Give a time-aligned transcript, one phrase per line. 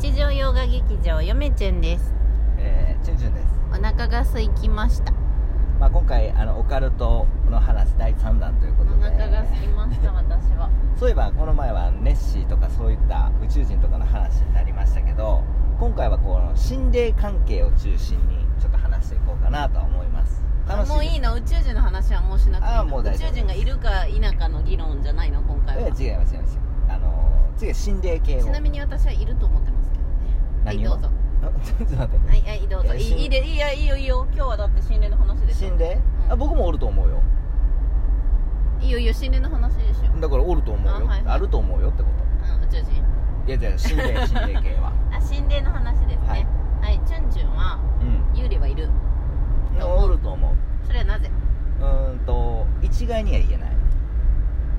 [0.00, 2.14] 日常洋画劇場よめちゅんです。
[2.56, 5.12] えー、チュンチュンです、お腹が空きました。
[5.80, 9.02] まあ、今回あのオカルトの話第3弾というこおとで。
[9.10, 10.70] 腹が空きました私は。
[10.96, 15.42] そういえばこの前はネッシーとかそういった宇宙人とかの話になりましたけど
[15.80, 20.40] 今回はこの心霊関係を中心にちょっと話していこうかなとは思います。
[20.68, 21.34] 楽しもういいの？
[21.34, 22.80] 宇宙人の話はもうしなくていいの？
[22.82, 25.42] あーもう大丈夫宇宙人がいるか否かの議論じゃないの？
[25.42, 25.88] 今回は。
[25.88, 26.58] え違います違います。
[26.88, 28.44] あの次は心霊系を。
[28.44, 29.77] ちなみに私はいると思ってます
[30.68, 31.08] はいどうぞ。
[31.40, 32.28] あちょっと待って。
[32.28, 32.94] はいはいどうぞ。
[32.94, 34.26] いいいいでいいやいいよいいよ。
[34.34, 35.68] 今日はだって心霊の話でしょ。
[35.68, 36.32] 心霊、うん。
[36.32, 37.22] あ僕もおると思うよ。
[38.80, 39.14] いいよいいよ。
[39.14, 40.20] 心霊の話でしょ。
[40.20, 40.92] だからおると思うよ。
[40.92, 41.40] あはいはい。
[41.40, 42.84] ると思うよってこうん宇宙人。
[43.46, 44.92] といやいや心霊心霊系は。
[45.10, 46.28] あ心霊の話ですね。
[46.28, 46.46] はい。
[46.82, 48.38] はいチュンチュンはうん。
[48.38, 48.90] 幽霊はいる。
[49.78, 50.04] と思う。
[50.04, 50.86] おると思う。
[50.86, 51.30] それはなぜ？
[51.80, 53.70] うーんと一概には言えない。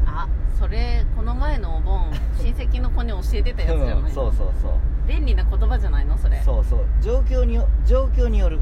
[0.05, 0.27] あ
[0.59, 4.71] それこの前のお盆親戚の子に教えてたやつじゃない、 うんそうそうそう
[5.09, 6.15] 便利な言葉じゃないの？
[6.19, 6.39] それ。
[6.45, 6.85] そうそう。
[7.01, 8.59] 状況によ状況による。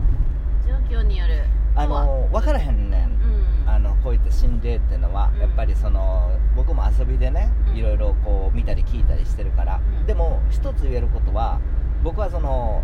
[0.66, 1.44] 状況による。
[1.76, 3.10] あの分からへんねん。
[3.66, 3.70] うん。
[3.70, 5.42] あのこういった心霊っていうのは、うん。
[5.42, 7.76] やっぱりその僕も遊びでね、うん。
[7.76, 10.06] いろいろこう見たり聞いたりしてるから、うん。
[10.08, 11.60] でも一つ言えることは
[12.02, 12.82] 僕はその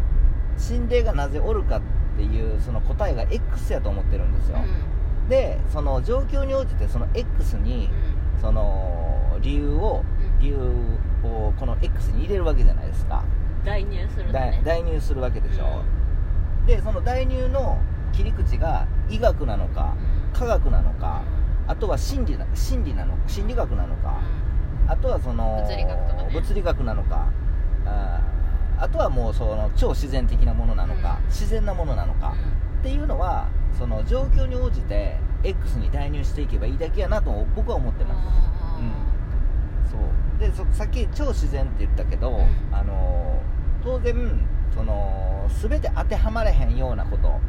[0.58, 1.81] 心霊がなぜおるかっ
[2.17, 5.30] ていうその答えが X やと思ってるんですよ、うん。
[5.30, 7.89] でその状況に応じてその X に
[8.36, 8.42] うん。
[8.42, 10.03] その理由を
[10.38, 10.39] うん。
[10.42, 10.58] 理由
[11.23, 13.23] をこの X に入れるわけじゃないですか、
[13.66, 14.61] 代入するね。
[14.64, 15.83] 代入するわけでしょ、
[16.66, 17.78] でその代入の
[18.11, 19.95] 切り口が医学なのか
[20.33, 20.39] うん。
[20.39, 21.22] 科学なのか、
[21.67, 24.20] あとは心理な心理なの心理学なのか、
[24.88, 26.30] あとはその物理学とかね。
[26.33, 27.28] 物理学なのか
[27.86, 31.27] あーあとはもうその超自然的なものなのか、うん。
[31.27, 32.33] 自然なものなのか、
[32.80, 38.16] っていうのはその状況に応じて X に代入していけばいいだけやなと僕は思ってま
[39.86, 40.39] す、そう。
[40.39, 42.75] でそさっき超自然って言ったけど、うん。
[42.75, 43.39] あの
[43.84, 44.16] 当然
[44.73, 47.39] その全て当てはまれへんようなこと。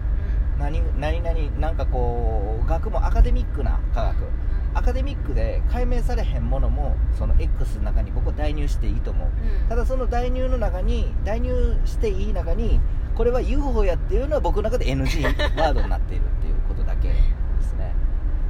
[0.58, 4.16] 何何々なんかこう学問アカデミックな科学。
[4.76, 9.28] アカデミックで解明されへんものもその X の中に僕は代入していいと思う。
[9.68, 12.80] ただその代入の中に代入していい中に
[13.14, 15.22] これは UFO やっていうのは僕の中で NG
[15.56, 17.14] ワードになっているっていうことだけで
[17.60, 17.94] すね。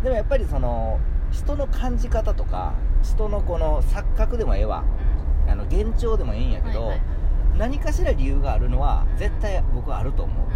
[0.02, 0.98] でもやっぱりその
[1.30, 2.72] 人の感じ方とか
[3.02, 4.84] 人のこの錯覚でもええわ。
[5.46, 6.90] あの幻聴でもええんやけど、
[7.58, 10.46] 何かしら理由があるのは絶対僕はあると思う。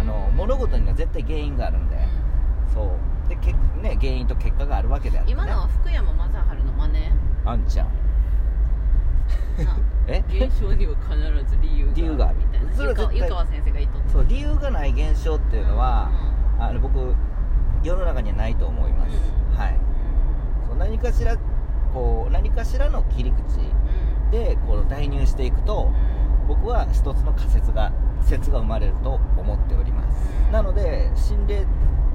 [0.00, 1.96] あの物事には絶対原因があるんで。
[2.72, 3.28] そう。
[3.28, 6.98] でけ、ね、原因と結果があるわけであって、ね、今のは福山雅治の真似？
[7.44, 7.86] あんちゃん。
[9.64, 9.76] な
[10.08, 10.24] え？
[10.28, 11.16] 現象には必
[11.48, 12.72] ず理由が理由があるみたいな。
[12.72, 14.08] それ湯川先生が言っとった。
[14.10, 16.10] そう理由がない現象っていうのは、
[16.58, 17.14] あの僕
[17.82, 19.12] 世の中にはないと思います、
[19.52, 19.56] うん。
[19.56, 19.78] はい。
[20.68, 21.36] そう何かしら
[21.92, 23.58] こう何かしらの切り口
[24.30, 25.90] でこう代入していくと
[26.50, 30.52] 僕は一つの仮説が説が生まれると思っております、うん。
[30.52, 31.64] なので心霊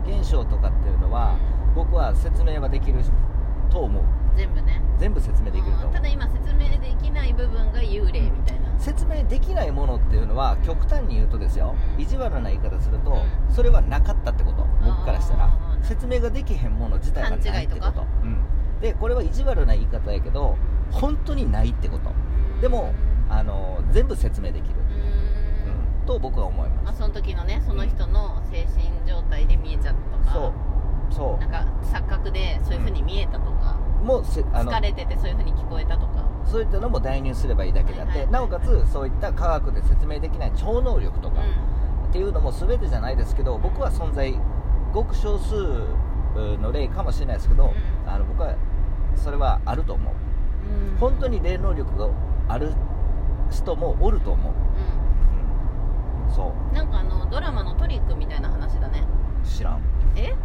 [0.06, 1.40] 現象とかっていうのは、
[1.74, 3.00] 僕は説明はできる
[3.72, 4.04] と思う。
[4.36, 4.82] 全部ね。
[5.00, 5.94] 全部説明できると思う。
[5.94, 8.78] ただ今説明できない部分が幽霊みたいな。
[8.78, 12.02] 説明できないものっていうのは極端に言うとですよ、うん。
[12.02, 13.56] 意地悪な言い方すると、うん。
[13.56, 14.68] それはなかったってこと。
[14.84, 15.58] 僕からしたら。
[15.82, 18.40] 説明ができへんもの自体がないってこと、うん、
[18.82, 20.58] でこれは意地悪な言い方やけど
[20.92, 22.12] 本当にないってこと。
[22.60, 22.94] でも
[23.36, 26.02] あの全部説明できる、うん。
[26.02, 26.84] うん、と僕は思います。
[26.86, 30.34] まあその時のねその人の精神状態で見えちゃったとか。
[30.34, 30.54] そう。
[31.12, 36.26] そなんか錯覚でそういう風に見えたとか、うもうせあの疲れててそういう風に聞こえたとか。
[36.46, 41.42] そういったのも代入すればいいだけであって、はいはいはいなおかつそういった科学で説明できない超能力とか、
[42.10, 44.34] っていうのも全てじゃないですけど僕は存在
[44.94, 45.56] ごく少数
[46.62, 48.10] の例かもしれないですけど、うん。
[48.10, 48.56] あの僕は
[49.16, 50.14] それはあると思う。
[50.14, 50.98] うんうん。
[50.98, 52.10] 本当に霊能力が
[52.48, 52.74] ある
[53.52, 54.54] 人もおると思う、
[56.28, 56.72] うん、そう。
[56.72, 59.04] んなんかあのドラマのトリックみたいな話だね。
[59.44, 59.82] う知らん。
[60.16, 60.36] え？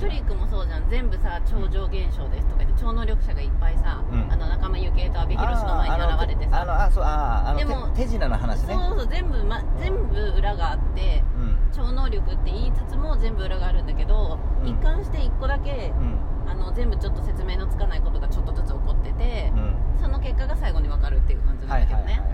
[0.00, 0.88] トリックもそうじゃん。
[0.88, 4.32] 全部さ超常現象ですとか言って超能力者がいっぱいさ、うん。
[4.32, 6.62] あの仲間由紀恵と阿部寛の前に現れてさ。
[6.62, 8.74] あのあそうああのでも手手品の話ね。
[8.74, 11.58] そうそう全部、ま、全部裏があってうん。
[11.72, 14.68] 超能力って言いつつも全部裏があるんだけど、うん。
[14.68, 16.18] 一貫して一個だけうん。
[16.48, 22.32] あの全部ちょっと説明のつかないことがちょっとずつ起こっててう、んその結果が最後に分かるっていう感じなんだけどね、はいはいはい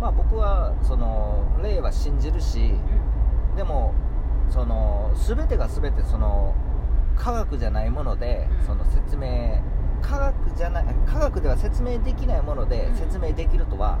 [0.00, 2.74] まあ僕はその霊は信じるし
[3.56, 3.94] でも
[4.50, 6.54] その全てが全てその
[7.16, 8.66] 科学じゃないもので、うん。
[8.66, 9.62] その説明
[10.02, 12.96] 科学じゃない科学では説明できないものでうん。
[12.96, 13.98] 説明できるとは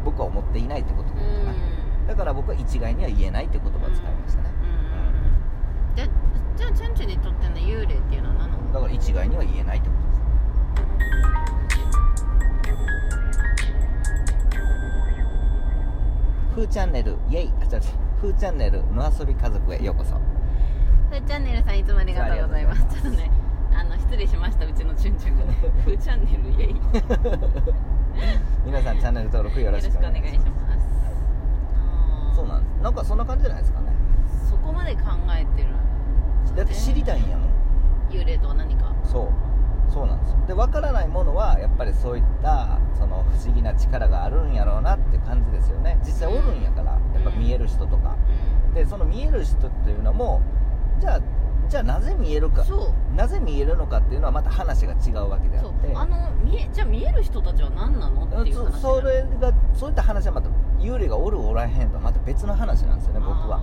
[0.00, 0.04] うん。
[0.04, 4.50] 僕は思っていないってことうんなのかな、だから僕は一概には言えないって言葉を使いましたね、
[5.90, 5.94] うん。
[5.96, 6.08] で
[6.56, 8.72] じゃあチュンチュンにとっての幽霊っていうのは何なの？
[8.72, 10.05] だから一概には言えないってこと
[16.56, 17.80] ふーチャンネルイェイあ違う違う
[18.18, 20.14] ふーチャンネルの遊び家族へようこそ。
[21.10, 22.80] ふーチャンネルさんいつもありがとうございます。
[22.80, 23.30] ちょっとね
[23.74, 25.54] あの失礼しましたうちのチュンチュンがね
[25.84, 26.76] ふーチャンネルイエイ。
[28.64, 30.50] 皆さんチャンネル登録よろしくお願いします。
[31.74, 32.82] あーそうなんです。
[32.82, 33.92] なんかそんな感じじゃないですかね。
[34.48, 35.00] そこまで考
[35.38, 35.68] えてる
[36.56, 37.50] だって知りたいんやもん。
[38.08, 38.94] 幽霊とは何か。
[39.04, 39.55] そう
[39.90, 40.30] そうなんです。
[40.32, 45.98] よで分からないものはやっぱりそういったその不思議な力があるんやろうなって感じですよね。
[46.04, 48.16] 実際おるんやからやっぱ見える人とか。
[48.74, 50.42] でその見える人っていうのも
[51.00, 51.20] じゃあ
[51.68, 53.16] じゃあなぜ見えるかそう。
[53.16, 55.92] なぜ見えるのかっていうのはまた話が違うわけであって。
[55.94, 60.48] あの見えじゃあ見える人たちは何なのっていう話そそれがそういった話はまた
[60.78, 63.60] 幽霊がおるおらへんとはまた別の話なんですよね僕は。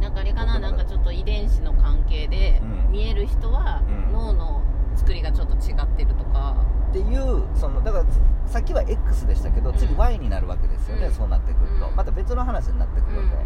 [0.00, 2.92] なんかあれかななんかちょっと遺伝子の関係で、うん。
[2.92, 4.12] 見える人はうん。
[4.12, 4.62] 脳の
[4.96, 6.56] 作りがちょっと違ってるとか、
[6.94, 8.04] っていうそのだから
[8.46, 9.98] さっきは X でしたけど次うん。
[9.98, 11.12] Y になるわけですよね、うん。
[11.12, 11.96] そうなってくると、うん。
[11.96, 13.30] また別の話になってくうんるん。
[13.30, 13.36] で、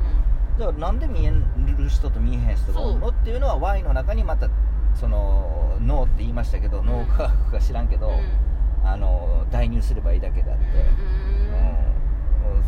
[0.58, 4.50] じゃあなんで見える人と見えへん人がおるのっていうのは Y の中にまた
[4.94, 8.12] その脳って言いましたけど、脳科学か知らんけど、
[8.84, 11.88] あの代入すればいいだけであって、うんうん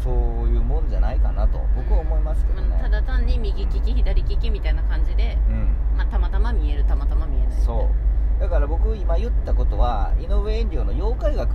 [0.02, 0.14] そう
[0.48, 5.74] いうもんじゃないかなと僕は思いますけどね、ただ単に右利き左利きみたいな感じで、うん。
[5.96, 7.99] まあ、たまたま見えるたまたま見えないそう
[8.40, 11.54] だから僕今言ったことは井上遠慮の妖怪学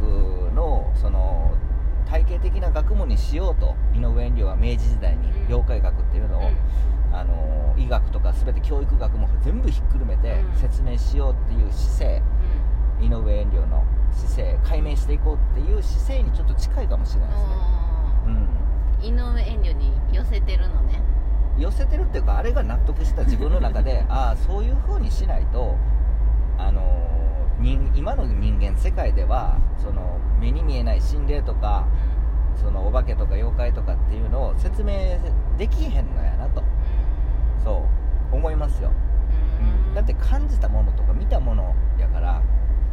[0.54, 1.58] のその
[2.08, 5.48] 体系的な学問にしようと井上遠慮は明治時代にうん。
[5.48, 6.52] 妖怪学っていうのを、
[7.12, 10.56] あの医学とか全て教育学も全部ひっくるめてうん。
[10.56, 12.22] 説明しようっていう姿勢
[13.02, 17.56] 井上遠慮の姿勢解明していこうっていう姿勢にちょっと近いかもしれないですね、
[18.28, 21.02] うん、井上遠慮に寄せてるのね。
[21.58, 25.76] 寄せてるっていうかあれが納得した自分の中で ああそういう風にしないと
[26.58, 26.82] あの
[27.60, 31.88] 人今の人間世界ではその目に見えない心霊とか
[32.56, 35.20] そのお化けとか妖怪とかっていうのを説明
[35.58, 36.64] できへんのやなと。
[37.64, 37.84] そ
[38.32, 38.92] う思いますよ、
[39.96, 42.42] だって感じたものとか見たものやから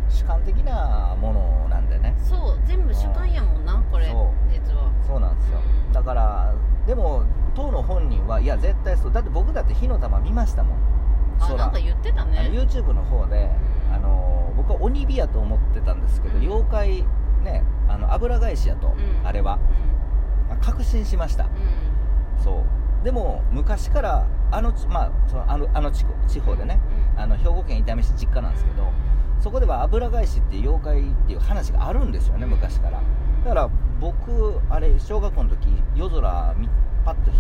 [0.08, 2.14] 主観的なものなんでね。
[2.18, 4.50] そう全部主観やもんなこれそう。
[4.50, 4.90] 実は。
[5.06, 5.58] そうなんですよ。
[5.86, 5.92] うん。
[5.92, 6.54] だから
[6.86, 7.24] でも
[7.54, 9.12] 当の本人はいや絶対そう。
[9.12, 10.78] だって僕だって火の玉見ましたもん。
[10.78, 10.91] 空
[11.44, 13.50] あなんか言ってたあのね YouTube の方で、
[13.88, 13.94] うん。
[13.94, 16.42] あの僕は鬼火やと思ってたんですけど、うん。
[16.42, 17.04] 妖怪
[17.42, 19.26] ねあの油返しやと、うん。
[19.26, 19.58] あれは。
[20.60, 21.48] 確信しました。
[22.42, 22.64] そ
[23.00, 23.04] う。
[23.04, 26.78] でも昔からあの,、まあ、そのあのあの地地方でね
[27.16, 28.92] あの兵庫県伊丹市実家なんですけど、
[29.40, 33.00] そこでは油返しっていう妖怪っていう話があるんですよね昔から。
[33.44, 36.68] だから僕あれ小学校の時夜空み
[37.04, 37.38] パッとひ、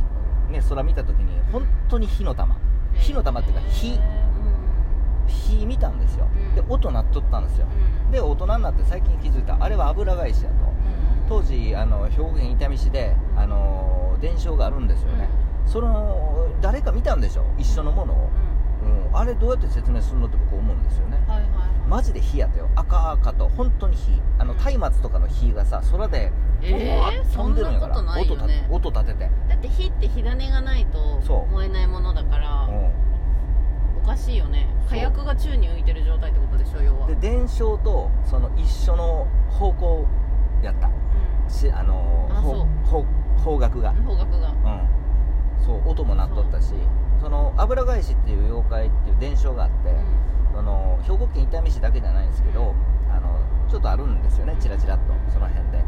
[0.50, 2.56] ね、空見た時に本当に火の玉
[2.94, 3.98] 火の玉っていうか火。
[5.26, 6.28] 火見たんですよ。
[6.34, 6.54] うん。
[6.54, 7.66] で音鳴っとったんですよ。
[8.10, 9.56] で大人になって最近気づいた。
[9.60, 10.56] あれは油返しやと。
[11.28, 15.28] 当時あの兵庫県伊丹市であの伝承があるんですよね。
[15.64, 17.44] その誰か見たんでしょ？
[17.56, 18.30] 一緒のものを、
[19.10, 21.18] うん、あれどうやって説明するのって僕思うんですよね。
[21.26, 21.48] はいはい。
[21.88, 22.68] マジで火やったよ。
[22.74, 23.48] 赤々と。
[23.48, 24.20] 本当に火。
[24.38, 28.66] あの松明とかの火がさ空でえー飛んでるんやから、そんなことないよね。
[28.70, 31.20] 音立ててだって火って火種がないと
[31.50, 34.68] 燃えないものだからうおかしいよね。
[34.88, 37.06] 火薬が宙に浮いてる状態ってことでしょ要は。
[37.06, 40.06] んで伝承とその一緒の方向
[40.62, 40.90] やった。
[41.48, 43.04] しあのあほほ
[43.38, 43.90] 方角が。
[43.90, 44.48] うん方角が。
[44.48, 44.88] うん。
[45.64, 46.74] そう音も鳴っとったし。
[47.20, 49.94] その油返しっていう妖怪っていう伝承があって、
[50.52, 52.74] その兵庫県伊丹市だけじゃないんですけど
[53.08, 53.38] あの
[53.70, 54.56] ちょっとあるんですよね。
[54.58, 55.04] チラチラっと。
[55.32, 55.84] その辺で、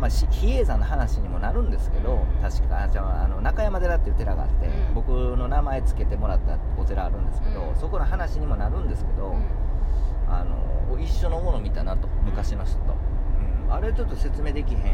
[0.00, 4.94] まあ、し比叡山の話にもなるんですけど確かあじゃああの中山寺っていう寺があって、うん。
[4.94, 7.76] 僕の名前つけてもらったお寺あるんですけど、うん。
[7.76, 9.34] そこの話にもなるんですけど、
[10.28, 12.76] あの一緒のもの見たなと昔の人。
[12.80, 12.96] と、
[13.68, 14.84] うん、あれちょっと説明できへんっ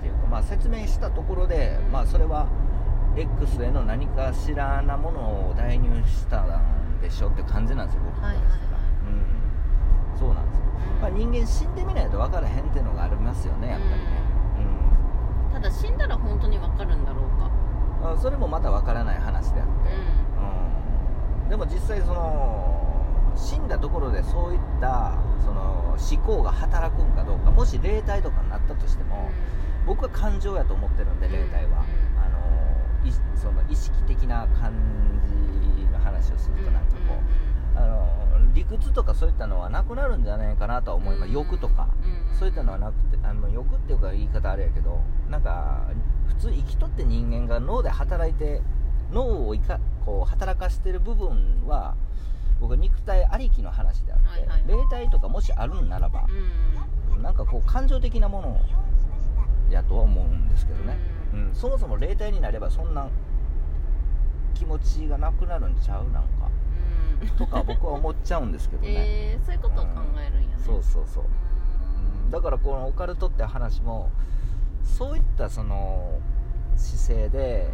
[0.00, 1.92] ていうか、まあ、説明したところで、うん。
[1.92, 2.48] まあ、それは
[3.16, 10.64] X への何かしらなものを代入したんでしょって感じなんですよ僕からしたら、うん、そうなんですよ、
[11.00, 14.32] まあ、人間死んでみないと分からへんっていうのがありますよねやっぱりね、
[15.52, 17.50] ただ死んだら本当にわかるんだろうか
[18.02, 19.72] うんあそれもまた分からない話であって、
[21.42, 29.28] うん、でも実際その死んだところでそういったその思考が働くんかどうかもし霊体とかになったとしても、
[29.86, 31.84] 僕は感情やと思ってるんで霊体は、
[32.16, 34.72] あのいその意識的な感
[35.76, 36.70] じの話をすると
[38.90, 41.88] とかそういったのはなくなるんじゃないかなとは思います、欲とか、
[42.38, 45.88] そういったのはなくてあの欲っていうか言い方あれやけどなんか
[46.26, 48.60] 普通生きとって人間が脳で働いて
[49.12, 51.94] 脳をいかこう働かしてる部分は
[52.60, 56.26] 僕は肉体ありきの話であって、はいはい霊体とかもしあるんならば、
[57.20, 58.60] なんかこう感情的なもの
[59.70, 60.98] やとは思うんですけどね、
[61.32, 61.50] うん。
[61.54, 63.08] そもそも霊体になればそんな
[64.54, 66.04] 気持ちがなくなるんちゃう？
[66.10, 66.46] なんか。
[66.46, 66.61] うん
[67.30, 70.62] とか僕は思っちゃうんですけどね、えー、そういうことを考えるんやね。
[70.64, 71.26] そうそうそう、う
[72.24, 74.10] うんだからこのオカルトって話も
[74.84, 76.18] そういったその
[76.76, 77.68] 姿勢で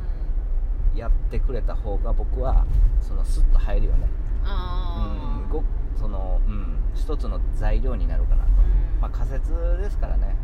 [0.95, 2.67] やってくれた方が僕は
[3.01, 4.07] そのスッと入るよね。
[4.45, 5.63] ああうんご
[5.97, 9.01] そのうん一つの材料になるかなと、うん。
[9.01, 10.37] まあ仮説ですからね。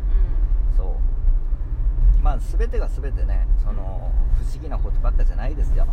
[0.77, 2.23] そう。
[2.23, 5.85] まあ全てが全てねその不思議なことばっかじゃないですよ、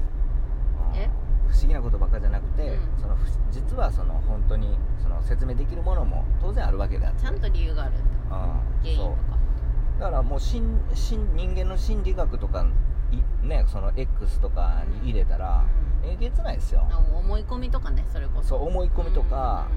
[1.53, 3.01] 不思議なことばっかじゃなくて、うん。
[3.01, 7.21] そのふ実はその本当にその説明できるものも当然あるわけであって。
[7.21, 8.41] ちゃんと理由があるってことうん。
[8.41, 9.17] 原因とか。
[9.29, 10.01] そう。
[10.01, 12.67] だからもう心心人間の心理学とか
[13.13, 15.65] いねその X とかに入れたら、
[16.03, 16.11] うん。
[16.11, 18.49] えげつないですよ、あ思い込みとかねそれこそ。
[18.49, 19.69] そう思い込みとか、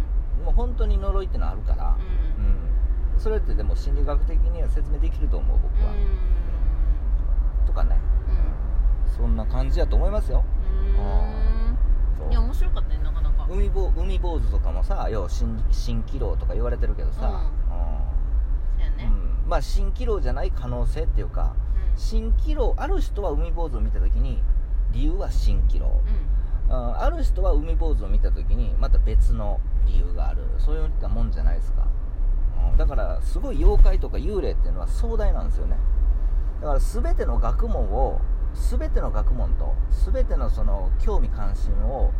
[0.44, 1.98] もう本当に呪いってのあるから、
[2.39, 2.46] うん。
[3.13, 3.20] うん。
[3.20, 5.94] それってでも心理学的には説明できると思う僕は、
[7.67, 7.98] とかね。
[9.15, 10.44] そんな感じやと思いますよ。
[10.98, 11.05] うん。
[11.10, 11.46] うん
[12.32, 19.03] いやそう面白かったねなかなか海ぼ海坊主とかもさ要は蜃蜃気楼とか言われてるけどさ、そうやね。
[19.05, 19.20] うん。
[19.20, 21.53] うんまあ蜃気楼じゃない可能性っていうか
[21.96, 24.41] 蜃気楼ある人は海坊主を見た時に
[24.91, 26.01] 理由は蜃気楼、
[26.70, 30.41] あある人は海坊主を見た時にまた別の理由がある。
[30.58, 31.86] そういったもんじゃないですか、
[32.72, 32.77] うん。
[32.77, 35.77] だからすごい妖怪とか幽霊っていうのは壮大なんですよね。
[36.62, 38.20] だから全ての学問を
[38.53, 39.75] 全ての学問と
[40.12, 42.12] 全てのその興味関心を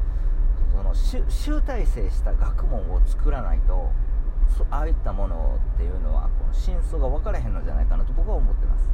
[0.76, 0.94] その
[1.30, 3.92] 集大成した学問を作らないと
[4.70, 8.90] ああいったものっていうのはこの真相が分からへんのじゃないかなと僕は思ってます、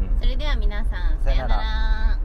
[0.00, 0.20] うん。
[0.20, 2.15] それでは皆さんさよなら。